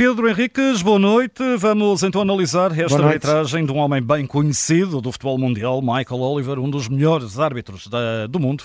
Pedro 0.00 0.28
Henriques, 0.28 0.80
boa 0.80 0.96
noite. 0.96 1.42
Vamos 1.56 2.04
então 2.04 2.22
analisar 2.22 2.70
esta 2.78 3.04
arbitragem 3.04 3.66
de 3.66 3.72
um 3.72 3.78
homem 3.78 4.00
bem 4.00 4.24
conhecido 4.24 5.00
do 5.00 5.10
futebol 5.10 5.36
mundial, 5.36 5.82
Michael 5.82 6.20
Oliver, 6.20 6.60
um 6.60 6.70
dos 6.70 6.88
melhores 6.88 7.36
árbitros 7.36 7.88
da, 7.88 8.28
do 8.28 8.38
mundo. 8.38 8.62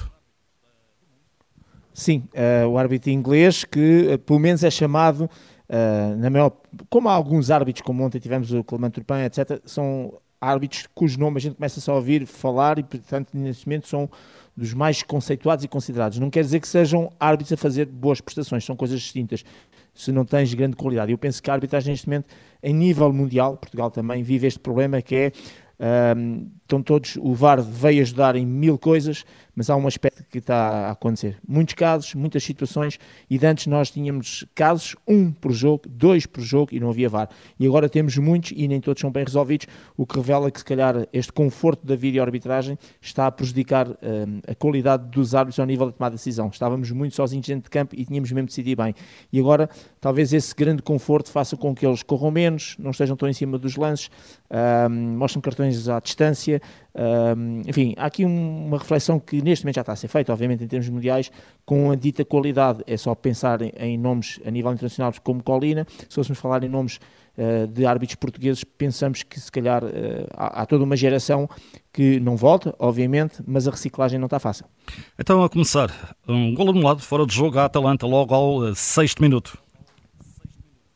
Sim, 1.92 2.24
uh, 2.36 2.68
o 2.68 2.78
árbitro 2.78 3.10
inglês 3.10 3.64
que 3.64 4.14
uh, 4.14 4.20
pelo 4.20 4.38
menos 4.38 4.64
é 4.64 4.70
chamado, 4.70 5.22
uh, 5.24 6.16
na 6.18 6.30
maior, 6.30 6.52
como 6.88 7.10
há 7.10 7.14
alguns 7.14 7.50
árbitros, 7.50 7.84
como 7.84 8.04
ontem 8.04 8.20
tivemos 8.20 8.54
o 8.54 8.64
Clement 8.64 8.92
Turpin, 8.92 9.24
etc., 9.26 9.60
são 9.66 10.14
árbitros 10.40 10.88
cujo 10.94 11.20
nome 11.20 11.38
a 11.38 11.42
gente 11.42 11.56
começa 11.56 11.82
só 11.82 11.94
a 11.94 11.96
ouvir 11.96 12.28
falar 12.28 12.78
e, 12.78 12.84
portanto, 12.84 13.30
neste 13.34 13.66
momento 13.66 13.88
são 13.88 14.08
dos 14.56 14.72
mais 14.72 15.02
conceituados 15.02 15.66
e 15.66 15.68
considerados. 15.68 16.20
Não 16.20 16.30
quer 16.30 16.44
dizer 16.44 16.60
que 16.60 16.68
sejam 16.68 17.12
árbitros 17.20 17.54
a 17.54 17.58
fazer 17.58 17.88
boas 17.88 18.22
prestações, 18.22 18.64
são 18.64 18.76
coisas 18.76 19.02
distintas. 19.02 19.44
Se 19.94 20.12
não 20.12 20.26
tens 20.26 20.54
grande 20.54 20.76
qualidade. 20.76 21.12
Eu 21.12 21.18
penso 21.18 21.42
que 21.42 21.50
a 21.52 21.54
arbitragem 21.54 21.92
neste 21.92 22.08
momento, 22.08 22.26
em 22.62 22.74
nível 22.74 23.12
mundial, 23.14 23.58
Portugal 23.58 23.92
também 23.92 24.24
vive 24.24 24.48
este 24.48 24.60
problema 24.60 25.02
que 25.02 25.16
é 25.16 25.32
um, 26.16 26.50
estão 26.62 26.82
todos, 26.82 27.18
o 27.18 27.34
VAR 27.34 27.62
veio 27.62 28.02
ajudar 28.02 28.36
em 28.36 28.46
mil 28.46 28.78
coisas, 28.78 29.26
mas 29.56 29.70
há 29.70 29.76
um 29.76 29.88
aspecto 29.88 30.24
que 30.30 30.40
está 30.40 30.88
a 30.88 30.92
acontecer. 30.92 31.38
Muitos 31.48 31.74
casos, 31.74 32.14
muitas 32.16 32.44
situações, 32.44 33.00
e 33.30 33.38
de 33.38 33.46
antes 33.46 33.68
nós 33.68 33.92
tínhamos 33.92 34.46
casos, 34.56 34.96
um 35.08 35.32
por 35.32 35.52
jogo, 35.52 35.84
dois 35.88 36.26
por 36.26 36.42
jogo, 36.42 36.74
e 36.74 36.80
não 36.80 36.90
havia 36.90 37.10
VAR. 37.10 37.30
E 37.60 37.66
agora 37.66 37.88
temos 37.88 38.18
muitos 38.18 38.54
e 38.56 38.68
nem 38.68 38.82
todos 38.82 39.02
são 39.02 39.12
bem 39.12 39.24
resolvidos, 39.24 39.68
o 39.96 40.06
que 40.06 40.16
revela 40.16 40.50
que 40.50 40.60
se 40.60 40.66
calhar 40.66 41.08
este 41.14 41.32
conforto 41.32 41.86
da 41.86 41.96
vídeo-arbitragem 41.96 42.78
está 43.02 43.28
a 43.28 43.32
prejudicar 43.32 43.90
um, 43.90 44.42
a 44.48 44.56
qualidade 44.56 45.08
dos 45.10 45.36
árbitros 45.36 45.60
ao 45.60 45.66
nível 45.66 45.92
de 45.92 45.98
tomar 45.98 46.10
decisão. 46.10 46.50
Estávamos 46.50 46.90
muito 46.92 47.16
sozinhos 47.16 47.46
dentro 47.46 47.64
de 47.64 47.70
campo 47.70 47.96
e 47.96 48.06
tínhamos 48.06 48.32
mesmo 48.32 48.48
de 48.48 48.52
decidir 48.52 48.76
bem. 48.76 48.94
E 49.32 49.40
agora, 49.40 49.70
talvez 50.00 50.34
esse 50.34 50.54
grande 50.56 50.82
conforto 50.82 51.32
faça 51.32 51.56
com 51.56 51.76
que 51.76 51.86
eles 51.86 52.04
corram 52.04 52.32
menos, 52.32 52.76
não 52.80 52.92
estejam 52.92 53.16
tão 53.16 53.30
em 53.30 53.34
cima 53.34 53.58
dos 53.58 53.76
lances, 53.76 54.10
um, 54.90 55.18
mostrem 55.18 55.42
cartões 55.42 55.88
à 55.88 56.00
distância, 56.00 56.62
um, 56.96 57.62
enfim, 57.68 57.96
há 57.98 58.06
aqui 58.06 58.24
um, 58.24 58.68
uma 58.68 58.78
reflexão 58.78 59.20
que 59.20 59.42
neste 59.42 59.66
momento 59.66 59.76
já 59.76 59.82
está 59.82 59.94
a 59.94 59.96
ser 59.96 60.08
feita, 60.08 60.32
obviamente 60.32 60.64
em 60.64 60.68
termos 60.68 60.88
mundiais, 60.90 61.32
com 61.66 61.92
a 61.92 61.96
dita 61.96 62.24
qualidade. 62.24 62.84
É 62.86 62.96
só 62.98 63.16
pensar 63.16 63.62
em, 63.62 63.72
em 63.78 63.98
nomes 63.98 64.40
a 64.46 64.52
nível 64.52 64.72
internacional 64.72 65.12
como 65.24 65.42
Colina. 65.42 65.88
Se 66.08 66.16
fôssemos 66.16 66.40
falar 66.40 66.64
em 66.64 66.70
nomes 66.70 67.00
uh, 67.38 67.68
de 67.68 67.86
árbitros 67.86 68.16
portugueses, 68.16 68.64
pensamos 68.64 69.24
que 69.24 69.40
se 69.40 69.52
calhar 69.52 69.84
uh, 69.84 69.90
há, 70.36 70.62
há, 70.62 70.66
toda 70.66 70.84
uma 70.84 70.96
geração 70.96 71.50
que 71.92 72.20
não 72.20 72.36
volta, 72.36 72.76
obviamente, 72.78 73.42
mas 73.46 73.68
a 73.68 73.72
reciclagem 73.72 74.20
não 74.20 74.28
está 74.28 74.40
fácil. 74.40 74.66
Então, 75.18 75.44
a 75.44 75.50
começar, 75.50 76.16
um 76.28 76.54
gol 76.54 76.70
anulado 76.70 77.02
fora 77.02 77.26
de 77.26 77.34
jogo 77.34 77.58
à 77.58 77.66
Atalanta 77.66 78.06
logo 78.06 78.36
ao 78.36 78.58
uh, 78.60 78.76
sexto 78.76 79.22
minuto. 79.22 79.58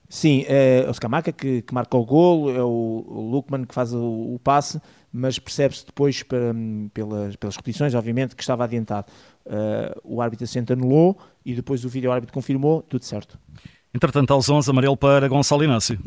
Sim, 0.09 0.45
é 0.48 0.86
o 0.90 0.94
Scamaca 0.94 1.34
que, 1.34 1.62
que 1.64 1.73
marca 1.73 1.98
o 1.98 2.06
golo, 2.06 2.50
é 2.50 2.64
o, 2.64 3.06
o 3.06 3.30
Lukman 3.30 3.66
que 3.66 3.75
faz 3.75 3.94
o, 3.94 4.36
o 4.36 4.40
passe, 4.42 4.80
mas 5.11 5.39
percebe-se 5.39 5.86
depois 5.86 6.23
para, 6.23 6.53
pelas, 6.94 7.36
pelas 7.36 7.55
repetições, 7.55 7.94
obviamente, 7.94 8.36
que 8.36 8.41
estava 8.41 8.63
adiantado. 8.63 9.08
Uh, 9.45 10.00
o 10.03 10.22
árbitro 10.22 10.45
se 10.45 10.59
anulou 10.59 11.17
e 11.45 11.53
depois 11.53 11.86
o 11.86 11.89
vídeo 11.89 12.11
árbitro 12.11 12.33
confirmou, 12.33 12.81
tudo 12.81 13.05
certo. 13.05 13.39
Entretanto, 13.94 14.31
aos 14.31 14.50
11, 14.50 14.69
amarelo 14.69 14.97
para 14.97 15.28
Gonçalo 15.28 15.63
Inácio. 15.63 16.00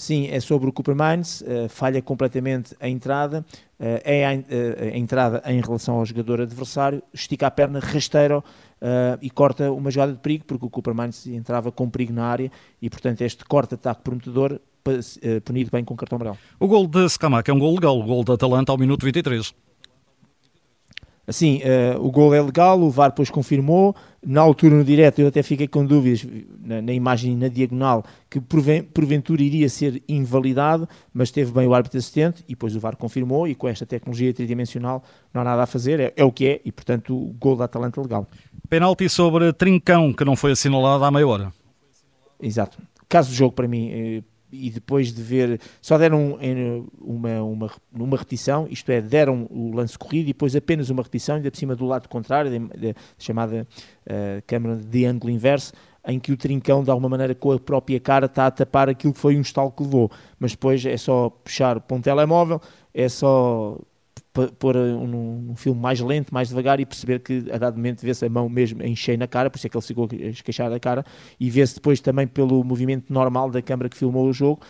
Sim, 0.00 0.28
é 0.28 0.40
sobre 0.40 0.66
o 0.66 0.72
Cooper 0.72 0.96
Mines, 0.96 1.42
uh, 1.42 1.68
falha 1.68 2.00
completamente 2.00 2.74
a 2.80 2.88
entrada, 2.88 3.44
uh, 3.78 3.84
é 4.02 4.24
a, 4.24 4.30
a, 4.30 4.96
entrada 4.96 5.42
em 5.44 5.60
relação 5.60 5.96
ao 5.96 6.06
jogador 6.06 6.40
adversário, 6.40 7.02
estica 7.12 7.46
a 7.46 7.50
perna, 7.50 7.80
rasteira 7.80 8.38
uh, 8.38 8.42
e 9.20 9.28
corta 9.28 9.70
uma 9.70 9.90
jogada 9.90 10.12
de 10.14 10.18
perigo, 10.18 10.46
porque 10.46 10.64
o 10.64 10.70
Cooper 10.70 10.94
Mines 10.94 11.26
entrava 11.26 11.70
com 11.70 11.90
perigo 11.90 12.14
na 12.14 12.24
área 12.24 12.50
e, 12.80 12.88
portanto, 12.88 13.20
este 13.20 13.44
corte-ataque 13.44 14.00
prometedor 14.02 14.52
uh, 14.52 14.60
punido 15.44 15.70
bem 15.70 15.84
com 15.84 15.96
cartão 15.96 16.16
amarelo. 16.16 16.38
O 16.58 16.66
gol 16.66 16.86
de 16.86 17.08
Scamaca 17.08 17.50
é 17.50 17.54
um 17.54 17.58
gol 17.58 17.74
legal, 17.74 17.98
o 17.98 18.02
gol 18.02 18.24
da 18.24 18.34
Atalanta 18.34 18.72
ao 18.72 18.78
minuto 18.78 19.04
23. 19.04 19.52
Assim, 21.30 21.60
uh, 21.62 22.04
o 22.04 22.10
gol 22.10 22.34
é 22.34 22.42
legal, 22.42 22.80
o 22.80 22.90
VAR 22.90 23.10
depois 23.10 23.30
confirmou. 23.30 23.94
Na 24.20 24.40
altura, 24.40 24.74
no 24.74 24.82
direto, 24.82 25.20
eu 25.20 25.28
até 25.28 25.44
fiquei 25.44 25.68
com 25.68 25.86
dúvidas 25.86 26.26
na, 26.60 26.82
na 26.82 26.92
imagem 26.92 27.36
na 27.36 27.46
diagonal 27.46 28.04
que 28.28 28.40
porventura 28.40 29.40
iria 29.40 29.68
ser 29.68 30.02
invalidado, 30.08 30.88
mas 31.14 31.30
teve 31.30 31.52
bem 31.52 31.68
o 31.68 31.72
árbitro 31.72 31.98
assistente 31.98 32.42
e 32.48 32.54
depois 32.54 32.74
o 32.74 32.80
VAR 32.80 32.96
confirmou. 32.96 33.46
E 33.46 33.54
com 33.54 33.68
esta 33.68 33.86
tecnologia 33.86 34.34
tridimensional 34.34 35.04
não 35.32 35.42
há 35.42 35.44
nada 35.44 35.62
a 35.62 35.66
fazer, 35.66 36.00
é, 36.00 36.12
é 36.16 36.24
o 36.24 36.32
que 36.32 36.48
é, 36.48 36.60
e 36.64 36.72
portanto 36.72 37.16
o 37.16 37.32
gol 37.38 37.54
da 37.54 37.66
Atalanta 37.66 38.00
é 38.00 38.02
legal. 38.02 38.26
Penalti 38.68 39.08
sobre 39.08 39.52
Trincão, 39.52 40.12
que 40.12 40.24
não 40.24 40.34
foi 40.34 40.50
assinalado 40.50 41.04
há 41.04 41.12
meia 41.12 41.28
hora. 41.28 41.52
Exato. 42.42 42.76
Caso 43.08 43.30
do 43.30 43.36
jogo, 43.36 43.54
para 43.54 43.68
mim, 43.68 43.90
eh, 43.92 44.22
e 44.52 44.70
depois 44.70 45.12
de 45.12 45.22
ver, 45.22 45.60
só 45.80 45.96
deram 45.98 46.38
uma, 47.00 47.42
uma, 47.42 47.70
uma 47.92 48.16
repetição, 48.16 48.66
isto 48.70 48.90
é, 48.90 49.00
deram 49.00 49.46
o 49.50 49.74
lance 49.74 49.98
corrido 49.98 50.24
e 50.24 50.32
depois 50.32 50.54
apenas 50.56 50.90
uma 50.90 51.02
repetição, 51.02 51.36
ainda 51.36 51.50
por 51.50 51.56
cima 51.56 51.76
do 51.76 51.86
lado 51.86 52.08
contrário, 52.08 52.50
chamada 53.18 53.66
uh, 54.06 54.42
câmara 54.46 54.76
de 54.76 55.04
ângulo 55.04 55.32
inverso, 55.32 55.72
em 56.06 56.18
que 56.18 56.32
o 56.32 56.36
trincão, 56.36 56.82
de 56.82 56.90
alguma 56.90 57.08
maneira, 57.08 57.34
com 57.34 57.52
a 57.52 57.58
própria 57.58 58.00
cara, 58.00 58.26
está 58.26 58.46
a 58.46 58.50
tapar 58.50 58.88
aquilo 58.88 59.12
que 59.12 59.18
foi 59.18 59.36
um 59.36 59.40
estalo 59.40 59.70
que 59.70 59.82
levou. 59.82 60.10
Mas 60.38 60.52
depois 60.52 60.84
é 60.84 60.96
só 60.96 61.28
puxar 61.28 61.80
para 61.80 61.96
um 61.96 62.00
telemóvel, 62.00 62.60
é 62.94 63.08
só 63.08 63.78
pôr 64.32 64.76
um, 64.76 65.50
um, 65.50 65.56
filme 65.56 65.80
mais 65.80 66.00
lento, 66.00 66.32
mais 66.32 66.48
devagar 66.48 66.78
e 66.78 66.86
perceber 66.86 67.18
que 67.18 67.44
a 67.50 67.58
dado 67.58 67.76
momento 67.76 68.00
vê-se 68.02 68.24
a 68.24 68.28
mão 68.28 68.48
mesmo 68.48 68.82
encher 68.82 69.18
na 69.18 69.26
cara, 69.26 69.50
por 69.50 69.56
isso 69.56 69.66
é 69.66 69.70
que 69.70 69.76
ele 69.76 69.84
ficou 69.84 70.08
a 70.10 70.28
esqueixar 70.28 70.72
a 70.72 70.78
cara, 70.78 71.04
e 71.38 71.50
vê-se 71.50 71.74
depois 71.74 72.00
também 72.00 72.26
pelo 72.26 72.62
movimento 72.62 73.12
normal 73.12 73.50
da 73.50 73.60
câmara 73.60 73.88
que 73.88 73.96
filmou 73.96 74.28
o 74.28 74.32
jogo, 74.32 74.60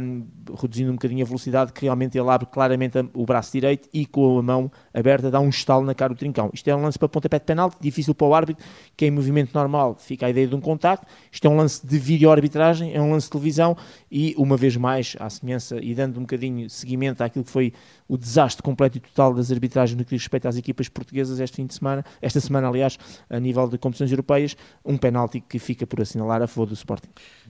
um, 0.00 0.26
reduzindo 0.60 0.90
um 0.90 0.94
bocadinho 0.94 1.22
a 1.22 1.26
velocidade, 1.26 1.72
que 1.72 1.82
realmente 1.82 2.18
ele 2.18 2.28
abre 2.28 2.46
claramente 2.46 2.98
o 3.14 3.24
braço 3.24 3.52
direito 3.52 3.88
e 3.92 4.06
com 4.06 4.38
a 4.38 4.42
mão 4.42 4.70
aberta 4.92 5.30
dá 5.30 5.38
um 5.38 5.50
estalo 5.50 5.84
na 5.84 5.94
cara 5.94 6.12
do 6.12 6.18
trincão. 6.18 6.50
Isto 6.52 6.68
é 6.68 6.74
um 6.74 6.82
lance 6.82 6.98
para 6.98 7.08
pontapé 7.08 7.38
de 7.38 7.44
penalti, 7.44 7.76
difícil 7.80 8.14
para 8.14 8.26
o 8.26 8.34
árbitro, 8.34 8.64
que 8.96 9.06
em 9.06 9.10
movimento 9.10 9.54
normal 9.54 9.96
fica 9.98 10.26
a 10.26 10.30
ideia 10.30 10.48
de 10.48 10.54
um 10.54 10.60
contacto. 10.60 11.06
Isto 11.30 11.46
é 11.46 11.50
um 11.50 11.56
lance 11.56 11.86
de 11.86 11.98
vídeo-arbitragem, 11.98 12.94
é 12.94 13.00
um 13.00 13.12
lance 13.12 13.26
de 13.26 13.32
televisão 13.32 13.76
e, 14.10 14.34
uma 14.36 14.56
vez 14.56 14.76
mais, 14.76 15.16
à 15.20 15.30
semelhança 15.30 15.78
e 15.80 15.94
dando 15.94 16.18
um 16.18 16.22
bocadinho 16.22 16.68
seguimento 16.68 17.22
àquilo 17.22 17.44
que 17.44 17.50
foi 17.50 17.72
o 18.08 18.16
desastre 18.16 18.62
completo 18.62 18.95
total 19.00 19.34
das 19.34 19.50
arbitragens 19.50 19.96
no 19.96 20.04
que 20.04 20.10
diz 20.10 20.22
respeito 20.22 20.48
às 20.48 20.56
equipas 20.56 20.88
portuguesas 20.88 21.40
este 21.40 21.56
fim 21.56 21.66
de 21.66 21.74
semana, 21.74 22.04
esta 22.20 22.40
semana, 22.40 22.68
aliás, 22.68 22.98
a 23.28 23.38
nível 23.38 23.68
de 23.68 23.78
competições 23.78 24.10
europeias, 24.10 24.56
um 24.84 24.96
penalti 24.96 25.40
que 25.40 25.58
fica 25.58 25.86
por 25.86 26.00
assinalar 26.00 26.42
a 26.42 26.46
favor 26.46 26.66
do 26.66 26.74
Sporting. 26.74 27.08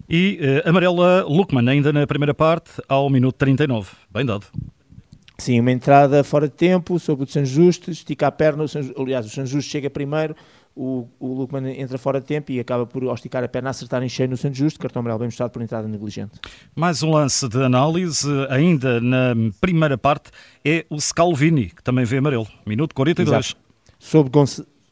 E 0.08 0.38
uh, 0.64 0.68
amarela 0.68 1.24
Lukman, 1.24 1.68
ainda 1.68 1.92
na 1.92 2.06
primeira 2.06 2.34
parte, 2.34 2.70
ao 2.88 3.08
minuto 3.10 3.36
39. 3.36 3.90
Bem 4.10 4.24
dado. 4.24 4.46
Sim, 5.38 5.60
uma 5.60 5.70
entrada 5.70 6.24
fora 6.24 6.48
de 6.48 6.54
tempo 6.54 6.98
sobre 6.98 7.24
o 7.24 7.26
de 7.26 7.32
San 7.32 7.44
Justo, 7.44 7.90
estica 7.90 8.26
a 8.26 8.32
perna, 8.32 8.64
o 8.64 8.68
San, 8.68 8.80
aliás, 8.96 9.26
o 9.26 9.28
San 9.28 9.44
Justo 9.44 9.70
chega 9.70 9.90
primeiro, 9.90 10.34
o, 10.76 11.08
o 11.18 11.32
Lukman 11.32 11.68
entra 11.80 11.96
fora 11.96 12.20
de 12.20 12.26
tempo 12.26 12.52
e 12.52 12.60
acaba 12.60 12.84
por 12.86 13.02
esticar 13.14 13.42
a 13.42 13.48
perna, 13.48 13.70
acertar 13.70 14.02
em 14.02 14.08
cheio 14.08 14.28
no 14.28 14.36
Santo 14.36 14.56
Justo, 14.56 14.78
cartão 14.78 15.00
amarelo 15.00 15.20
bem 15.20 15.28
mostrado 15.28 15.50
por 15.50 15.62
entrada 15.62 15.88
negligente. 15.88 16.38
Mais 16.74 17.02
um 17.02 17.10
lance 17.10 17.48
de 17.48 17.62
análise, 17.62 18.28
ainda 18.50 19.00
na 19.00 19.34
primeira 19.58 19.96
parte, 19.96 20.30
é 20.62 20.84
o 20.90 21.00
Scalvini, 21.00 21.70
que 21.70 21.82
também 21.82 22.04
vê 22.04 22.18
amarelo, 22.18 22.46
minuto 22.66 22.94
42. 22.94 23.46
Exato. 23.46 23.60
Sobre 23.98 24.30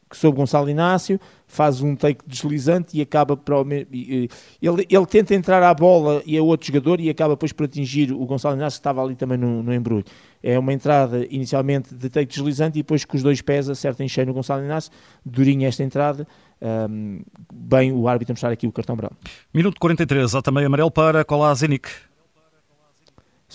Gonçalo 0.09 0.21
sobre 0.21 0.37
Gonçalo 0.37 0.69
Inácio, 0.69 1.19
faz 1.47 1.81
um 1.81 1.95
take 1.95 2.21
deslizante 2.27 2.97
e 2.97 3.01
acaba 3.01 3.35
para 3.35 3.57
ele, 3.61 4.29
ele 4.61 5.05
tenta 5.07 5.33
entrar 5.33 5.63
à 5.63 5.73
bola 5.73 6.21
e 6.25 6.37
é 6.37 6.41
outro 6.41 6.67
jogador 6.67 6.99
e 6.99 7.09
acaba 7.09 7.33
depois 7.33 7.51
por 7.51 7.65
atingir 7.65 8.11
o 8.11 8.25
Gonçalo 8.25 8.55
Inácio 8.55 8.77
que 8.77 8.81
estava 8.81 9.03
ali 9.03 9.15
também 9.15 9.37
no, 9.37 9.63
no 9.63 9.73
embrulho. 9.73 10.05
É 10.43 10.57
uma 10.59 10.73
entrada 10.73 11.25
inicialmente 11.29 11.95
de 11.95 12.09
take 12.09 12.27
deslizante 12.27 12.77
e 12.77 12.83
depois 12.83 13.03
com 13.03 13.17
os 13.17 13.23
dois 13.23 13.41
pés 13.41 13.67
acerta 13.67 14.07
cheio 14.07 14.27
no 14.27 14.33
Gonçalo 14.33 14.63
Inácio, 14.63 14.91
durinha 15.25 15.67
esta 15.67 15.83
entrada, 15.83 16.27
um, 16.61 17.21
bem 17.51 17.91
o 17.91 18.07
árbitro 18.07 18.33
mostrar 18.33 18.51
aqui 18.51 18.67
o 18.67 18.71
cartão 18.71 18.95
branco. 18.95 19.15
Minuto 19.53 19.79
43, 19.79 20.35
há 20.35 20.41
também 20.41 20.65
amarelo 20.65 20.91
para 20.91 21.25
Kolasinic 21.25 21.89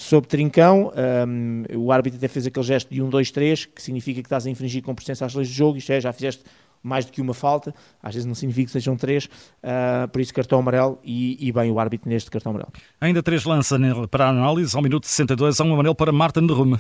sobre 0.01 0.29
Trincão, 0.29 0.91
um, 1.29 1.65
o 1.77 1.93
árbitro 1.93 2.17
até 2.17 2.27
fez 2.27 2.47
aquele 2.47 2.65
gesto 2.65 2.93
de 2.93 3.03
1, 3.03 3.11
2, 3.11 3.31
3, 3.31 3.65
que 3.67 3.83
significa 3.83 4.23
que 4.23 4.27
estás 4.27 4.47
a 4.47 4.51
infringir 4.51 4.83
com 4.83 4.95
presença 4.95 5.27
às 5.27 5.35
leis 5.35 5.49
do 5.49 5.55
jogo, 5.55 5.77
isto 5.77 5.93
é, 5.93 6.01
já 6.01 6.11
fizeste 6.11 6.43
mais 6.83 7.05
do 7.05 7.13
que 7.13 7.21
uma 7.21 7.35
falta, 7.35 7.75
às 8.03 8.15
vezes 8.15 8.25
não 8.25 8.35
significa 8.35 8.67
que 8.67 8.73
sejam 8.73 8.97
três, 8.97 9.27
uh, 9.27 10.09
por 10.11 10.23
isso 10.23 10.33
cartão 10.33 10.59
amarelo 10.59 10.99
e, 11.05 11.37
e, 11.47 11.53
bem 11.53 11.71
o 11.71 11.79
árbitro 11.79 12.09
neste 12.09 12.31
cartão 12.31 12.51
amarelo. 12.51 12.73
Ainda 12.99 13.23
três 13.23 13.45
lança 13.45 13.79
para 14.11 14.25
a 14.25 14.29
análise, 14.31 14.75
ao 14.75 14.83
minuto 14.83 15.07
62, 15.07 15.61
há 15.61 15.65
um 15.65 15.75
amarelo 15.75 15.95
para 15.95 16.11
Martin 16.11 16.47
de 16.47 16.55
Rume. 16.55 16.79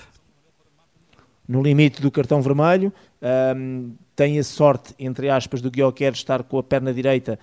No 1.50 1.60
limite 1.60 2.00
do 2.00 2.12
cartão 2.12 2.40
vermelho, 2.40 2.92
um, 3.56 3.90
tem 4.14 4.38
a 4.38 4.44
sorte, 4.44 4.94
entre 4.96 5.28
aspas, 5.28 5.60
do 5.60 5.68
Guilherme 5.68 6.16
estar 6.16 6.44
com 6.44 6.56
a 6.58 6.62
perna 6.62 6.94
direita 6.94 7.40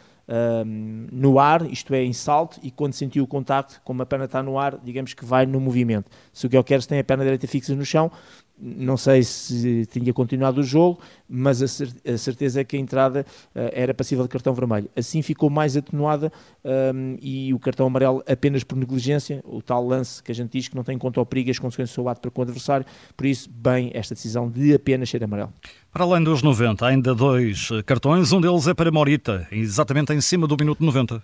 um, 0.66 1.08
no 1.12 1.38
ar, 1.38 1.70
isto 1.70 1.94
é, 1.94 2.02
em 2.06 2.14
salto, 2.14 2.58
e 2.64 2.72
quando 2.72 2.94
sentiu 2.94 3.26
o 3.26 3.28
contacto, 3.28 3.82
como 3.84 4.02
a 4.02 4.06
perna 4.06 4.24
está 4.24 4.42
no 4.42 4.58
ar, 4.58 4.80
digamos 4.82 5.14
que 5.14 5.26
vai 5.26 5.46
no 5.46 5.60
movimento. 5.60 6.10
Se 6.32 6.46
o 6.46 6.50
Guilherme 6.50 6.86
tem 6.88 7.00
a 7.00 7.04
perna 7.04 7.26
direita 7.26 7.48
fixa 7.50 7.76
no 7.76 7.84
chão, 7.84 8.10
não 8.60 8.98
sei 8.98 9.24
se 9.24 9.86
tinha 9.86 10.12
continuado 10.12 10.62
o 10.62 10.64
jogo, 10.64 11.00
mas 11.30 11.62
a, 11.62 12.18
certeza 12.18 12.62
é 12.62 12.64
que 12.64 12.76
a 12.76 12.80
entrada 12.80 13.26
uh, 13.56 13.60
era 13.72 13.94
passível 13.94 14.24
de 14.24 14.30
cartão 14.30 14.54
vermelho. 14.54 14.90
Assim 14.96 15.22
ficou 15.22 15.50
mais 15.50 15.78
atenuada 15.78 16.32
um, 16.64 17.18
e 17.22 17.54
o 17.54 17.60
cartão 17.60 17.86
amarelo 17.86 18.24
apenas 18.28 18.64
por 18.64 18.76
negligência, 18.76 19.44
o 19.46 19.62
tal 19.62 19.86
lance 19.86 20.24
que 20.24 20.32
a 20.32 20.36
gente 20.36 20.52
diz 20.52 20.68
que 20.68 20.76
não 20.76 20.84
tem 20.84 20.98
conta 20.98 21.20
ou 21.20 21.26
perigo 21.26 21.52
as 21.52 21.60
consequências 21.60 21.92
do 21.92 21.96
seu 21.96 22.10
ato 22.10 22.22
para 22.22 22.32
com 22.32 22.42
o 22.42 22.44
adversário, 22.44 22.86
por 23.16 23.26
isso, 23.26 23.50
bem, 23.50 23.92
esta 23.94 24.16
decisão 24.16 24.50
de 24.50 24.74
apenas 24.74 25.10
ser 25.10 25.24
amarelo. 25.24 25.54
Para 25.92 26.04
além 26.04 26.24
dos 26.24 26.42
90, 26.42 26.86
ainda 26.86 27.14
dois 27.14 27.70
cartões, 27.86 28.32
um 28.32 28.42
deles 28.42 28.68
é 28.68 28.74
para 28.74 28.92
Morita, 28.92 29.48
exatamente 29.52 30.14
em 30.14 30.22
cima 30.22 30.48
do 30.48 30.56
minuto 30.58 30.84
90. 30.84 31.22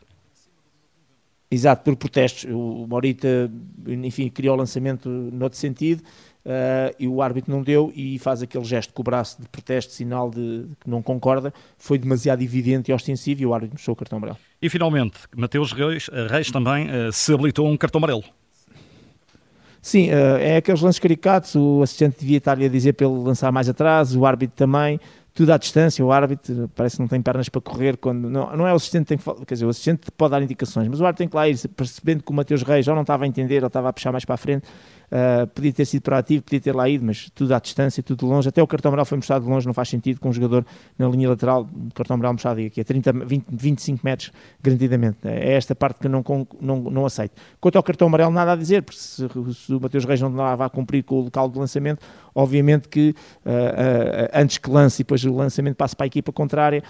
Exato, 1.53 1.83
por 1.83 1.95
protestos. 1.95 2.45
O 2.49 2.87
Morita, 2.87 3.51
enfim, 3.85 4.27
criou 4.27 4.55
o 4.55 4.57
lançamento 4.57 5.07
noutro 5.07 5.59
sentido 5.59 6.01
uh, 6.45 6.95
e 6.99 7.07
o 7.07 7.21
árbitro 7.21 7.51
não 7.51 7.61
deu 7.61 7.91
e 7.95 8.17
faz 8.19 8.41
aquele 8.41 8.63
gesto 8.63 8.93
com 8.93 9.01
o 9.01 9.03
braço 9.03 9.41
de 9.41 9.47
protesto, 9.47 9.93
sinal 9.93 10.29
de, 10.29 10.63
de 10.63 10.75
que 10.75 10.89
não 10.89 11.01
concorda. 11.01 11.53
Foi 11.77 11.97
demasiado 11.97 12.41
evidente 12.41 12.91
e 12.91 12.93
ostensivo 12.93 13.41
e 13.41 13.45
o 13.45 13.53
árbitro 13.53 13.75
mostrou 13.75 13.93
o 13.93 13.97
cartão 13.97 14.17
amarelo. 14.17 14.37
E 14.61 14.69
finalmente, 14.69 15.19
Mateus 15.35 15.71
Reis, 15.71 16.09
eh, 16.11 16.27
Reis 16.27 16.51
também 16.51 16.87
uh, 16.87 17.11
se 17.11 17.33
habilitou 17.33 17.67
um 17.67 17.77
cartão 17.77 17.99
amarelo. 17.99 18.23
Sim, 19.81 20.09
uh, 20.09 20.37
é 20.39 20.57
aqueles 20.57 20.81
lances 20.81 20.99
caricatos, 20.99 21.55
o 21.55 21.81
assistente 21.81 22.17
devia 22.19 22.37
estar-lhe 22.37 22.65
a 22.65 22.69
dizer 22.69 22.93
para 22.93 23.05
ele 23.05 23.17
lançar 23.17 23.51
mais 23.51 23.67
atrás, 23.67 24.15
o 24.15 24.25
árbitro 24.25 24.55
também, 24.55 24.97
tudo 25.33 25.51
à 25.51 25.57
distância, 25.57 26.05
o 26.05 26.11
árbitro 26.11 26.69
parece 26.75 26.95
que 26.95 27.01
não 27.01 27.07
tem 27.09 27.21
pernas 27.21 27.49
para 27.49 27.59
correr, 27.59 27.97
quando 27.97 28.29
não, 28.29 28.55
não 28.55 28.67
é 28.67 28.71
o 28.71 28.75
assistente 28.75 29.03
que 29.07 29.17
tem 29.17 29.17
que, 29.17 29.45
quer 29.45 29.55
dizer, 29.55 29.65
o 29.65 29.69
assistente 29.69 30.11
pode 30.15 30.31
dar 30.31 30.41
indicações, 30.41 30.87
mas 30.87 31.01
o 31.01 31.05
árbitro 31.05 31.17
tem 31.17 31.27
que 31.27 31.35
lá 31.35 31.49
ir, 31.49 31.57
percebendo 31.69 32.23
que 32.23 32.31
o 32.31 32.33
Mateus 32.33 32.61
Reis 32.61 32.85
já 32.85 32.93
não 32.93 33.01
estava 33.01 33.25
a 33.25 33.27
entender, 33.27 33.61
ou 33.63 33.67
estava 33.67 33.89
a 33.89 33.93
puxar 33.93 34.11
mais 34.11 34.23
para 34.23 34.35
a 34.35 34.37
frente, 34.37 34.65
Uh, 35.13 35.45
podia 35.45 35.71
ter 35.71 35.85
sido 35.85 36.01
proativo, 36.01 36.41
podia 36.43 36.59
ter 36.59 36.75
lá 36.75 36.89
ido, 36.89 37.05
mas 37.05 37.29
tudo 37.35 37.53
à 37.53 37.59
distância, 37.59 38.01
tudo 38.01 38.21
de 38.21 38.25
longe. 38.25 38.49
Até 38.49 38.63
o 38.63 38.65
cartão 38.65 38.89
amarelo 38.89 39.05
foi 39.05 39.15
mostrado 39.15 39.45
de 39.45 39.51
longe, 39.51 39.67
não 39.67 39.73
faz 39.73 39.87
sentido 39.87 40.19
com 40.19 40.29
um 40.29 40.33
jogador 40.33 40.65
na 40.97 41.07
linha 41.07 41.29
lateral, 41.29 41.69
o 41.71 41.93
cartão 41.93 42.15
amarelo 42.15 42.33
mostrado 42.33 42.59
aqui 42.61 42.81
a 42.81 42.83
30, 42.83 43.13
20, 43.13 43.45
25 43.51 43.99
metros, 44.03 44.31
garantidamente. 44.63 45.19
É 45.23 45.53
esta 45.53 45.75
parte 45.75 45.99
que 45.99 46.07
não, 46.07 46.23
não, 46.59 46.77
não 46.77 47.05
aceito. 47.05 47.39
Quanto 47.61 47.75
ao 47.75 47.83
cartão 47.83 48.07
amarelo, 48.07 48.31
nada 48.31 48.53
a 48.53 48.55
dizer, 48.55 48.81
porque 48.81 48.99
se, 48.99 49.27
se 49.53 49.75
o 49.75 49.79
Mateus 49.79 50.03
Reis 50.03 50.19
não 50.19 50.31
estava 50.31 50.65
a 50.65 50.69
cumprir 50.69 51.03
com 51.03 51.19
o 51.19 51.21
local 51.25 51.47
de 51.47 51.59
lançamento, 51.59 52.03
obviamente 52.33 52.89
que 52.89 53.13
uh, 53.45 53.49
uh, 53.49 54.29
antes 54.33 54.57
que 54.57 54.67
lance 54.67 55.03
e 55.03 55.03
depois 55.03 55.23
o 55.25 55.35
lançamento 55.35 55.75
passe 55.75 55.95
para 55.95 56.05
a 56.05 56.07
equipa 56.07 56.31
contrária, 56.31 56.81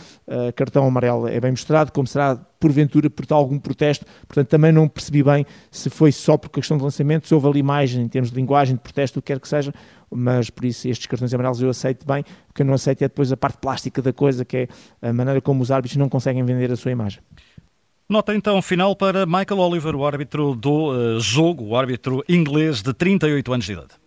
cartão 0.55 0.87
amarelo 0.87 1.27
é 1.27 1.41
bem 1.41 1.51
mostrado, 1.51 1.91
como 1.91 2.07
será 2.07 2.39
porventura 2.63 3.09
por 3.09 3.25
algum 3.31 3.59
protesto, 3.59 4.05
portanto 4.25 4.47
também 4.47 4.71
não 4.71 4.87
percebi 4.87 5.21
bem 5.21 5.45
se 5.69 5.89
foi 5.89 6.13
só 6.13 6.37
por 6.37 6.49
questão 6.49 6.77
de 6.77 6.83
lançamento, 6.83 7.27
se 7.27 7.33
houve 7.33 7.45
ali 7.45 7.61
mais 7.61 7.93
em 7.93 8.07
termos 8.07 8.31
de 8.31 8.37
linguagem, 8.37 8.77
de 8.77 8.81
protesto, 8.81 9.19
o 9.19 9.21
que 9.21 9.33
quer 9.33 9.39
que 9.41 9.47
seja, 9.49 9.73
mas 10.09 10.49
por 10.49 10.63
isso 10.63 10.87
estes 10.87 11.05
cartões 11.07 11.33
amarelos 11.33 11.61
eu 11.61 11.69
aceito 11.69 12.07
bem, 12.07 12.23
o 12.49 12.53
que 12.53 12.61
eu 12.61 12.65
não 12.65 12.75
aceito 12.75 13.01
é 13.01 13.09
depois 13.09 13.33
a 13.33 13.35
parte 13.35 13.57
plástica 13.57 14.01
da 14.01 14.13
coisa, 14.13 14.45
que 14.45 14.55
é 14.55 14.67
a 15.01 15.11
maneira 15.11 15.41
como 15.41 15.61
os 15.61 15.71
árbitros 15.71 15.97
não 15.97 16.07
conseguem 16.07 16.41
vender 16.45 16.71
a 16.71 16.77
sua 16.77 16.91
imagem. 16.91 17.21
Nota 18.07 18.33
então 18.33 18.61
final 18.61 18.95
para 18.95 19.25
Michael 19.25 19.59
Oliver, 19.59 19.95
o 19.95 20.05
árbitro 20.05 20.55
do 20.55 20.91
uh, 20.91 21.19
jogo, 21.19 21.65
o 21.65 21.75
árbitro 21.75 22.23
inglês 22.29 22.81
de 22.81 22.93
38 22.93 23.53
anos 23.53 23.65
de 23.65 23.73
idade. 23.73 24.02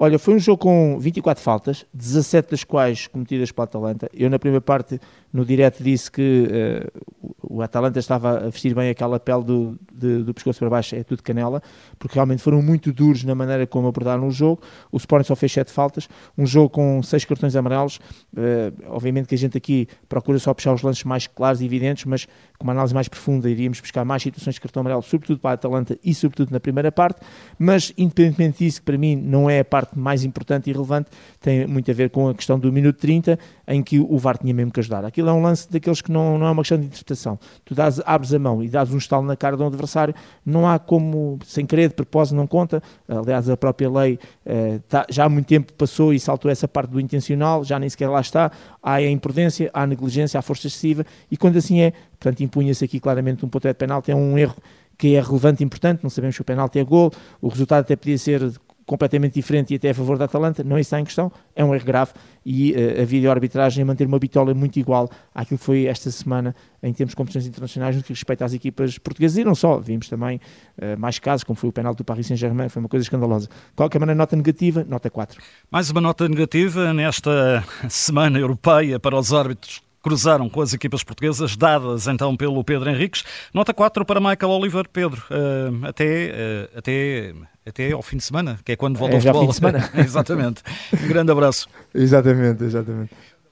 Olha, 0.00 0.16
foi 0.16 0.34
um 0.34 0.38
jogo 0.38 0.58
com 0.58 0.96
24 0.96 1.42
faltas, 1.42 1.84
17 1.92 2.52
das 2.52 2.62
quais 2.62 3.08
cometidas 3.08 3.50
pela 3.50 3.64
Atalanta. 3.64 4.08
Eu, 4.14 4.30
na 4.30 4.38
primeira 4.38 4.60
parte, 4.60 5.00
no 5.32 5.44
direto, 5.44 5.82
disse 5.82 6.08
que 6.08 6.46
uh, 6.46 7.34
o 7.48 7.62
Atalanta 7.62 7.98
estava 7.98 8.46
a 8.46 8.50
vestir 8.50 8.74
bem 8.74 8.90
aquela 8.90 9.18
pele 9.18 9.42
do, 9.42 9.78
de, 9.92 10.22
do 10.22 10.34
pescoço 10.34 10.58
para 10.58 10.68
baixo, 10.68 10.94
é 10.94 11.02
tudo 11.02 11.22
canela, 11.22 11.62
porque 11.98 12.14
realmente 12.14 12.42
foram 12.42 12.60
muito 12.60 12.92
duros 12.92 13.24
na 13.24 13.34
maneira 13.34 13.66
como 13.66 13.88
abordaram 13.88 14.26
o 14.26 14.30
jogo. 14.30 14.60
O 14.92 14.98
Sporting 14.98 15.26
só 15.26 15.34
fez 15.34 15.52
7 15.52 15.72
faltas, 15.72 16.08
um 16.36 16.46
jogo 16.46 16.68
com 16.68 17.02
6 17.02 17.24
cartões 17.24 17.56
amarelos. 17.56 17.98
Uh, 18.34 18.72
obviamente 18.88 19.26
que 19.26 19.34
a 19.34 19.38
gente 19.38 19.56
aqui 19.56 19.88
procura 20.08 20.38
só 20.38 20.52
puxar 20.52 20.74
os 20.74 20.82
lances 20.82 21.04
mais 21.04 21.26
claros 21.26 21.60
e 21.62 21.64
evidentes, 21.64 22.04
mas 22.04 22.26
com 22.58 22.64
uma 22.64 22.72
análise 22.72 22.92
mais 22.92 23.08
profunda 23.08 23.48
iríamos 23.48 23.80
buscar 23.80 24.04
mais 24.04 24.22
situações 24.22 24.54
de 24.54 24.60
cartão 24.60 24.80
amarelo, 24.80 25.02
sobretudo 25.02 25.40
para 25.40 25.52
a 25.52 25.54
Atalanta 25.54 25.98
e 26.04 26.14
sobretudo 26.14 26.50
na 26.50 26.60
primeira 26.60 26.92
parte. 26.92 27.20
Mas, 27.58 27.92
independentemente 27.96 28.64
disso, 28.64 28.80
que 28.80 28.84
para 28.84 28.98
mim 28.98 29.16
não 29.16 29.48
é 29.48 29.60
a 29.60 29.64
parte 29.64 29.98
mais 29.98 30.22
importante 30.22 30.68
e 30.68 30.72
relevante 30.72 31.08
tem 31.40 31.66
muito 31.66 31.90
a 31.90 31.94
ver 31.94 32.10
com 32.10 32.28
a 32.28 32.34
questão 32.34 32.58
do 32.58 32.70
minuto 32.72 32.98
30, 32.98 33.38
em 33.66 33.82
que 33.82 33.98
o 33.98 34.18
VAR 34.18 34.36
tinha 34.36 34.52
mesmo 34.52 34.72
que 34.72 34.80
ajudar. 34.80 35.04
Aquilo 35.04 35.28
é 35.28 35.32
um 35.32 35.42
lance 35.42 35.70
daqueles 35.70 36.00
que 36.00 36.10
não, 36.10 36.38
não 36.38 36.46
é 36.46 36.50
uma 36.50 36.62
questão 36.62 36.78
de 36.78 36.86
interpretação. 36.86 37.37
Tu 37.64 37.74
dás, 37.74 38.00
abres 38.04 38.32
a 38.32 38.38
mão 38.38 38.62
e 38.62 38.68
dás 38.68 38.92
um 38.92 38.98
estalo 38.98 39.24
na 39.24 39.36
cara 39.36 39.56
do 39.56 39.64
adversário, 39.64 40.14
não 40.44 40.68
há 40.68 40.78
como, 40.78 41.38
sem 41.44 41.64
querer, 41.66 41.88
de 41.88 41.94
propósito, 41.94 42.36
não 42.36 42.46
conta. 42.46 42.82
Aliás, 43.08 43.48
a 43.48 43.56
própria 43.56 43.90
lei 43.90 44.18
eh, 44.44 44.80
tá, 44.88 45.06
já 45.08 45.24
há 45.24 45.28
muito 45.28 45.46
tempo 45.46 45.72
passou 45.72 46.12
e 46.12 46.20
saltou 46.20 46.50
essa 46.50 46.66
parte 46.66 46.90
do 46.90 47.00
intencional, 47.00 47.64
já 47.64 47.78
nem 47.78 47.88
sequer 47.88 48.08
lá 48.08 48.20
está. 48.20 48.50
Há 48.82 48.94
a 48.94 49.10
imprudência, 49.10 49.70
há 49.72 49.82
a 49.82 49.86
negligência, 49.86 50.38
há 50.38 50.40
a 50.40 50.42
força 50.42 50.66
excessiva, 50.66 51.04
e 51.30 51.36
quando 51.36 51.56
assim 51.56 51.80
é, 51.80 51.92
portanto, 52.18 52.40
impunha-se 52.42 52.84
aqui 52.84 53.00
claramente 53.00 53.44
um 53.44 53.48
pontapé 53.48 53.72
de 53.72 53.78
penalti, 53.78 54.10
é 54.10 54.14
um 54.14 54.38
erro 54.38 54.56
que 54.96 55.14
é 55.14 55.20
relevante 55.20 55.62
e 55.62 55.64
importante, 55.64 56.00
não 56.02 56.10
sabemos 56.10 56.34
se 56.34 56.42
o 56.42 56.44
penalti 56.44 56.78
é 56.78 56.84
gol, 56.84 57.12
o 57.40 57.48
resultado 57.48 57.82
até 57.82 57.94
podia 57.94 58.18
ser 58.18 58.52
completamente 58.88 59.34
diferente 59.34 59.74
e 59.74 59.76
até 59.76 59.90
a 59.90 59.94
favor 59.94 60.16
da 60.16 60.24
Atalanta, 60.24 60.64
não 60.64 60.78
está 60.78 60.98
em 60.98 61.04
questão, 61.04 61.30
é 61.54 61.62
um 61.62 61.74
erro 61.74 61.84
grave 61.84 62.12
e 62.44 62.72
uh, 62.72 63.02
a 63.02 63.04
vídeo-arbitragem 63.04 63.84
manter 63.84 64.06
uma 64.06 64.18
bitola 64.18 64.54
muito 64.54 64.78
igual 64.78 65.10
àquilo 65.34 65.58
que 65.58 65.64
foi 65.64 65.84
esta 65.84 66.10
semana 66.10 66.56
em 66.82 66.92
termos 66.92 67.12
de 67.12 67.16
competições 67.16 67.46
internacionais 67.46 67.94
no 67.94 68.02
que 68.02 68.08
respeita 68.08 68.46
às 68.46 68.54
equipas 68.54 68.96
portuguesas 68.96 69.36
e 69.36 69.44
não 69.44 69.54
só, 69.54 69.78
vimos 69.78 70.08
também 70.08 70.40
uh, 70.80 70.98
mais 70.98 71.18
casos, 71.18 71.44
como 71.44 71.56
foi 71.56 71.68
o 71.68 71.72
penal 71.72 71.94
do 71.94 72.02
Paris 72.02 72.26
Saint-Germain, 72.26 72.70
foi 72.70 72.80
uma 72.80 72.88
coisa 72.88 73.04
escandalosa. 73.04 73.46
De 73.46 73.76
qualquer 73.76 73.98
maneira, 73.98 74.16
nota 74.16 74.34
negativa, 74.34 74.84
nota 74.88 75.10
4. 75.10 75.38
Mais 75.70 75.90
uma 75.90 76.00
nota 76.00 76.26
negativa 76.26 76.94
nesta 76.94 77.62
semana 77.88 78.38
europeia 78.38 78.98
para 78.98 79.16
os 79.16 79.34
árbitros 79.34 79.87
cruzaram 80.02 80.48
com 80.48 80.60
as 80.60 80.72
equipas 80.72 81.02
portuguesas, 81.02 81.56
dadas 81.56 82.06
então 82.06 82.36
pelo 82.36 82.62
Pedro 82.64 82.88
Henriques. 82.88 83.24
Nota 83.52 83.74
4 83.74 84.04
para 84.04 84.20
Michael 84.20 84.50
Oliver. 84.50 84.88
Pedro, 84.92 85.22
uh, 85.30 85.86
até, 85.86 86.32
uh, 86.74 86.78
até, 86.78 87.34
até 87.66 87.92
ao 87.92 88.02
fim 88.02 88.16
de 88.16 88.24
semana, 88.24 88.58
que 88.64 88.72
é 88.72 88.76
quando 88.76 88.98
volta 88.98 89.14
é, 89.14 89.16
ao 89.16 89.20
futebol. 89.20 89.42
Fim 89.42 89.48
de 89.48 89.54
semana. 89.54 89.90
exatamente. 89.98 90.62
Um 90.92 91.08
grande 91.08 91.32
abraço. 91.32 91.68
exatamente, 91.94 92.64
exatamente. 92.64 93.10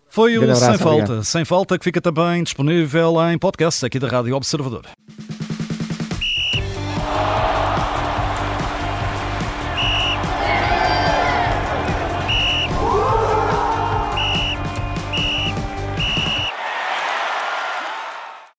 Foi 0.08 0.38
o 0.38 0.56
Sem 0.56 0.78
Falta, 0.78 1.22
Sem 1.22 1.44
Falta, 1.44 1.78
que 1.78 1.84
fica 1.84 2.00
também 2.00 2.42
disponível 2.42 3.14
em 3.30 3.36
podcast 3.36 3.84
aqui 3.84 3.98
da 3.98 4.08
Rádio 4.08 4.34
Observador. 4.34 4.86